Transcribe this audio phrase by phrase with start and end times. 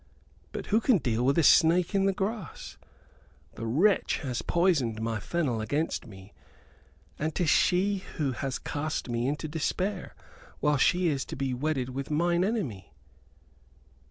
[0.51, 2.75] But who can deal with a snake in th' grass?
[3.53, 6.33] The wretch has poisoned my Fennel against me,
[7.19, 10.15] and 'tis she who has cast me into despair,
[10.59, 12.95] while she is to be wedded with mine enemy."